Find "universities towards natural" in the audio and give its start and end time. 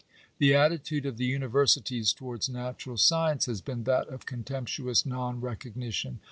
1.27-2.97